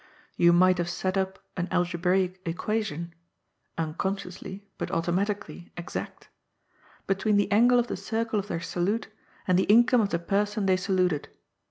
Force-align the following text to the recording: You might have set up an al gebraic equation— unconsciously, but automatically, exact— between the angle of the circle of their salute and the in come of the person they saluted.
You 0.35 0.51
might 0.51 0.79
have 0.79 0.89
set 0.89 1.15
up 1.15 1.37
an 1.55 1.67
al 1.69 1.83
gebraic 1.85 2.41
equation— 2.43 3.13
unconsciously, 3.77 4.65
but 4.79 4.89
automatically, 4.89 5.71
exact— 5.77 6.27
between 7.11 7.37
the 7.37 7.51
angle 7.51 7.77
of 7.77 7.85
the 7.85 7.95
circle 7.95 8.39
of 8.39 8.47
their 8.47 8.61
salute 8.61 9.09
and 9.47 9.59
the 9.59 9.71
in 9.71 9.83
come 9.83 10.01
of 10.01 10.09
the 10.09 10.17
person 10.17 10.65
they 10.65 10.75
saluted. 10.75 11.29